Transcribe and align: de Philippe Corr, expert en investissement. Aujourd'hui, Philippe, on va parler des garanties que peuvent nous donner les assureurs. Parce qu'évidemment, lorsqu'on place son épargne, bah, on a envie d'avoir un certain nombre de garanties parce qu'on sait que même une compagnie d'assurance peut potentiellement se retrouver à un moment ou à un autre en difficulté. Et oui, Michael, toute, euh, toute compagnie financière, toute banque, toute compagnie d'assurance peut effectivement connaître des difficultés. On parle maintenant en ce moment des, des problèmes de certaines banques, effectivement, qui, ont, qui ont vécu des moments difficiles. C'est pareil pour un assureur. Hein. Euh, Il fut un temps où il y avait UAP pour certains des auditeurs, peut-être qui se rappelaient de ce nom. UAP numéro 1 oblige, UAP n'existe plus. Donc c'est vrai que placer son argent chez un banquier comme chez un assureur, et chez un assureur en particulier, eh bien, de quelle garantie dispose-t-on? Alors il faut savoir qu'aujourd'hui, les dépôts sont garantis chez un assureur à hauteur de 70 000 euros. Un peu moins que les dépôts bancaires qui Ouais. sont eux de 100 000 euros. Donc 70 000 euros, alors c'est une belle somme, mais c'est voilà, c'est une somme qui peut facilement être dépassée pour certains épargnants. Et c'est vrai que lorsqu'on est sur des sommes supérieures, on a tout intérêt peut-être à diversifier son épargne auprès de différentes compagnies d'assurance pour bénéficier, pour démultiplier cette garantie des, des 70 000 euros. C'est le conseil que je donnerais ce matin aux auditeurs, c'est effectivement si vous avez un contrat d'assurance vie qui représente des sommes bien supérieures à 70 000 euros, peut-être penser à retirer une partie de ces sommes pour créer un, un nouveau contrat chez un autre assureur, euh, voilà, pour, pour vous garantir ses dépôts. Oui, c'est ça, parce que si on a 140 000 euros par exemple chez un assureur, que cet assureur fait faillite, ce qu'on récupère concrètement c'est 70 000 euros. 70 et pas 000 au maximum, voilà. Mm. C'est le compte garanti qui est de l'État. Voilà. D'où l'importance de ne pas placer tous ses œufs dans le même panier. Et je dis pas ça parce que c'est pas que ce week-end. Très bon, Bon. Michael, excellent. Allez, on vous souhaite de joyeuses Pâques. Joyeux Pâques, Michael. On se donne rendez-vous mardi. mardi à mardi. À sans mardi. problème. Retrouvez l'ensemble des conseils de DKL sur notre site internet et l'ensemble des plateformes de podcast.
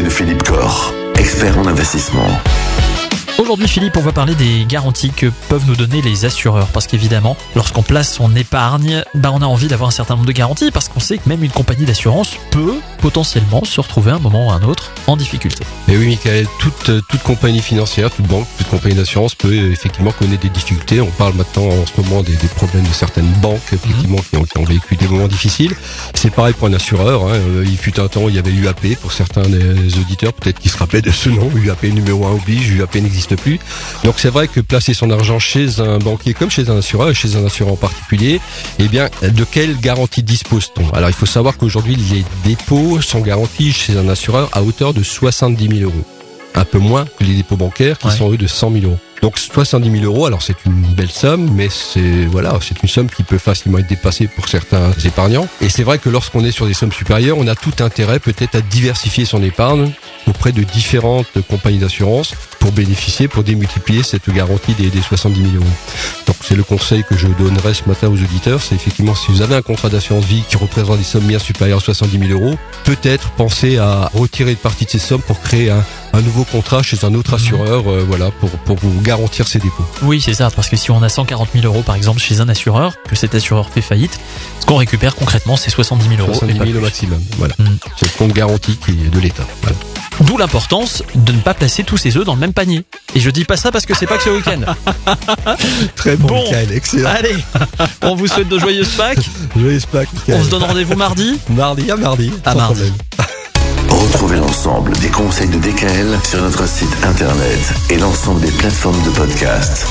de 0.00 0.08
Philippe 0.08 0.42
Corr, 0.44 0.94
expert 1.18 1.58
en 1.58 1.66
investissement. 1.66 2.26
Aujourd'hui, 3.38 3.68
Philippe, 3.68 3.94
on 3.98 4.00
va 4.00 4.12
parler 4.12 4.34
des 4.34 4.64
garanties 4.66 5.10
que 5.10 5.26
peuvent 5.50 5.66
nous 5.66 5.76
donner 5.76 6.00
les 6.00 6.24
assureurs. 6.24 6.68
Parce 6.68 6.86
qu'évidemment, 6.86 7.36
lorsqu'on 7.54 7.82
place 7.82 8.14
son 8.14 8.34
épargne, 8.34 9.04
bah, 9.14 9.30
on 9.34 9.42
a 9.42 9.44
envie 9.44 9.68
d'avoir 9.68 9.88
un 9.88 9.92
certain 9.92 10.14
nombre 10.14 10.26
de 10.26 10.32
garanties 10.32 10.70
parce 10.70 10.88
qu'on 10.88 11.00
sait 11.00 11.18
que 11.18 11.28
même 11.28 11.44
une 11.44 11.50
compagnie 11.50 11.84
d'assurance 11.84 12.36
peut 12.50 12.76
potentiellement 13.02 13.64
se 13.64 13.80
retrouver 13.80 14.12
à 14.12 14.14
un 14.14 14.18
moment 14.20 14.46
ou 14.46 14.50
à 14.50 14.54
un 14.54 14.62
autre 14.62 14.92
en 15.08 15.16
difficulté. 15.16 15.64
Et 15.88 15.96
oui, 15.96 16.06
Michael, 16.06 16.46
toute, 16.60 16.88
euh, 16.88 17.00
toute 17.08 17.22
compagnie 17.22 17.60
financière, 17.60 18.10
toute 18.10 18.26
banque, 18.26 18.46
toute 18.56 18.68
compagnie 18.68 18.94
d'assurance 18.94 19.34
peut 19.34 19.52
effectivement 19.52 20.12
connaître 20.12 20.42
des 20.42 20.48
difficultés. 20.48 21.00
On 21.00 21.10
parle 21.10 21.34
maintenant 21.34 21.66
en 21.66 21.84
ce 21.84 22.00
moment 22.00 22.22
des, 22.22 22.36
des 22.36 22.46
problèmes 22.46 22.84
de 22.84 22.92
certaines 22.92 23.30
banques, 23.42 23.60
effectivement, 23.72 24.18
qui, 24.18 24.36
ont, 24.36 24.44
qui 24.44 24.56
ont 24.56 24.64
vécu 24.64 24.94
des 24.96 25.08
moments 25.08 25.26
difficiles. 25.26 25.74
C'est 26.14 26.30
pareil 26.30 26.54
pour 26.54 26.68
un 26.68 26.72
assureur. 26.72 27.24
Hein. 27.24 27.32
Euh, 27.34 27.64
Il 27.66 27.76
fut 27.76 27.98
un 27.98 28.06
temps 28.06 28.22
où 28.22 28.28
il 28.28 28.36
y 28.36 28.38
avait 28.38 28.52
UAP 28.52 28.94
pour 29.00 29.12
certains 29.12 29.42
des 29.42 29.98
auditeurs, 29.98 30.32
peut-être 30.32 30.60
qui 30.60 30.68
se 30.68 30.78
rappelaient 30.78 31.02
de 31.02 31.10
ce 31.10 31.28
nom. 31.28 31.50
UAP 31.56 31.82
numéro 31.84 32.24
1 32.26 32.30
oblige, 32.30 32.70
UAP 32.70 32.94
n'existe 32.94 33.34
plus. 33.34 33.58
Donc 34.04 34.14
c'est 34.18 34.30
vrai 34.30 34.46
que 34.46 34.60
placer 34.60 34.94
son 34.94 35.10
argent 35.10 35.40
chez 35.40 35.80
un 35.80 35.98
banquier 35.98 36.34
comme 36.34 36.50
chez 36.50 36.70
un 36.70 36.78
assureur, 36.78 37.10
et 37.10 37.14
chez 37.14 37.34
un 37.34 37.44
assureur 37.44 37.72
en 37.72 37.76
particulier, 37.76 38.40
eh 38.78 38.86
bien, 38.86 39.08
de 39.22 39.44
quelle 39.44 39.76
garantie 39.78 40.22
dispose-t-on? 40.22 40.90
Alors 40.90 41.10
il 41.10 41.14
faut 41.14 41.26
savoir 41.26 41.56
qu'aujourd'hui, 41.56 41.96
les 41.96 42.24
dépôts 42.44 42.91
sont 43.00 43.20
garantis 43.20 43.72
chez 43.72 43.96
un 43.96 44.08
assureur 44.08 44.48
à 44.52 44.62
hauteur 44.62 44.92
de 44.94 45.02
70 45.02 45.68
000 45.78 45.90
euros. 45.90 46.04
Un 46.54 46.64
peu 46.66 46.78
moins 46.78 47.06
que 47.18 47.24
les 47.24 47.34
dépôts 47.34 47.56
bancaires 47.56 47.96
qui 47.98 48.08
Ouais. 48.08 48.16
sont 48.16 48.30
eux 48.30 48.36
de 48.36 48.46
100 48.46 48.72
000 48.72 48.84
euros. 48.84 48.98
Donc 49.22 49.38
70 49.38 49.88
000 50.00 50.04
euros, 50.04 50.26
alors 50.26 50.42
c'est 50.42 50.56
une 50.66 50.82
belle 50.96 51.10
somme, 51.10 51.48
mais 51.54 51.68
c'est 51.70 52.26
voilà, 52.26 52.58
c'est 52.60 52.82
une 52.82 52.88
somme 52.88 53.08
qui 53.08 53.22
peut 53.22 53.38
facilement 53.38 53.78
être 53.78 53.86
dépassée 53.86 54.26
pour 54.26 54.48
certains 54.48 54.90
épargnants. 55.04 55.46
Et 55.60 55.68
c'est 55.68 55.84
vrai 55.84 55.98
que 55.98 56.08
lorsqu'on 56.08 56.44
est 56.44 56.50
sur 56.50 56.66
des 56.66 56.74
sommes 56.74 56.90
supérieures, 56.92 57.38
on 57.38 57.46
a 57.46 57.54
tout 57.54 57.72
intérêt 57.84 58.18
peut-être 58.18 58.56
à 58.56 58.60
diversifier 58.60 59.24
son 59.24 59.40
épargne 59.44 59.92
auprès 60.26 60.50
de 60.50 60.62
différentes 60.64 61.40
compagnies 61.48 61.78
d'assurance 61.78 62.34
pour 62.58 62.72
bénéficier, 62.72 63.28
pour 63.28 63.44
démultiplier 63.44 64.02
cette 64.02 64.28
garantie 64.28 64.74
des, 64.74 64.90
des 64.90 65.00
70 65.02 65.40
000 65.40 65.54
euros. 65.54 65.64
C'est 66.42 66.56
le 66.56 66.64
conseil 66.64 67.04
que 67.04 67.16
je 67.16 67.28
donnerais 67.28 67.72
ce 67.72 67.88
matin 67.88 68.08
aux 68.08 68.14
auditeurs, 68.20 68.60
c'est 68.62 68.74
effectivement 68.74 69.14
si 69.14 69.30
vous 69.30 69.42
avez 69.42 69.54
un 69.54 69.62
contrat 69.62 69.88
d'assurance 69.88 70.24
vie 70.24 70.42
qui 70.48 70.56
représente 70.56 70.98
des 70.98 71.04
sommes 71.04 71.24
bien 71.24 71.38
supérieures 71.38 71.78
à 71.78 71.80
70 71.80 72.28
000 72.28 72.40
euros, 72.40 72.56
peut-être 72.84 73.30
penser 73.30 73.78
à 73.78 74.10
retirer 74.12 74.50
une 74.50 74.56
partie 74.56 74.84
de 74.84 74.90
ces 74.90 74.98
sommes 74.98 75.22
pour 75.22 75.40
créer 75.40 75.70
un, 75.70 75.84
un 76.12 76.20
nouveau 76.20 76.44
contrat 76.44 76.82
chez 76.82 77.04
un 77.04 77.14
autre 77.14 77.34
assureur, 77.34 77.88
euh, 77.88 78.04
voilà, 78.06 78.30
pour, 78.32 78.50
pour 78.50 78.76
vous 78.76 79.00
garantir 79.02 79.46
ses 79.46 79.60
dépôts. 79.60 79.84
Oui, 80.02 80.20
c'est 80.20 80.34
ça, 80.34 80.50
parce 80.50 80.68
que 80.68 80.76
si 80.76 80.90
on 80.90 81.02
a 81.02 81.08
140 81.08 81.50
000 81.54 81.64
euros 81.64 81.82
par 81.82 81.94
exemple 81.94 82.20
chez 82.20 82.40
un 82.40 82.48
assureur, 82.48 82.94
que 83.08 83.14
cet 83.14 83.34
assureur 83.34 83.70
fait 83.70 83.80
faillite, 83.80 84.18
ce 84.60 84.66
qu'on 84.66 84.76
récupère 84.76 85.14
concrètement 85.14 85.56
c'est 85.56 85.70
70 85.70 86.08
000 86.08 86.20
euros. 86.22 86.34
70 86.34 86.54
et 86.54 86.58
pas 86.58 86.66
000 86.66 86.78
au 86.78 86.82
maximum, 86.82 87.22
voilà. 87.38 87.54
Mm. 87.58 87.64
C'est 87.96 88.12
le 88.12 88.18
compte 88.18 88.32
garanti 88.32 88.76
qui 88.76 88.90
est 88.90 89.10
de 89.10 89.20
l'État. 89.20 89.46
Voilà. 89.62 89.76
D'où 90.32 90.38
l'importance 90.38 91.02
de 91.14 91.30
ne 91.32 91.40
pas 91.40 91.52
placer 91.52 91.84
tous 91.84 91.98
ses 91.98 92.16
œufs 92.16 92.24
dans 92.24 92.32
le 92.32 92.40
même 92.40 92.54
panier. 92.54 92.86
Et 93.14 93.20
je 93.20 93.28
dis 93.28 93.44
pas 93.44 93.58
ça 93.58 93.70
parce 93.70 93.84
que 93.84 93.92
c'est 93.94 94.06
pas 94.06 94.16
que 94.16 94.22
ce 94.24 94.30
week-end. 94.30 94.60
Très 95.94 96.16
bon, 96.16 96.28
Bon. 96.28 96.42
Michael, 96.44 96.72
excellent. 96.72 97.10
Allez, 97.10 97.36
on 98.00 98.14
vous 98.14 98.26
souhaite 98.26 98.48
de 98.48 98.58
joyeuses 98.58 98.88
Pâques. 98.96 99.18
Joyeux 99.56 99.78
Pâques, 99.92 100.08
Michael. 100.14 100.40
On 100.40 100.44
se 100.44 100.48
donne 100.48 100.62
rendez-vous 100.62 100.96
mardi. 100.96 101.38
mardi 101.50 101.90
à 101.90 101.96
mardi. 101.96 102.32
À 102.46 102.52
sans 102.52 102.56
mardi. 102.60 102.80
problème. 102.80 104.02
Retrouvez 104.06 104.36
l'ensemble 104.38 104.92
des 105.00 105.08
conseils 105.08 105.48
de 105.48 105.58
DKL 105.58 106.18
sur 106.26 106.40
notre 106.40 106.66
site 106.66 106.96
internet 107.04 107.60
et 107.90 107.98
l'ensemble 107.98 108.40
des 108.40 108.52
plateformes 108.52 109.02
de 109.02 109.10
podcast. 109.10 109.86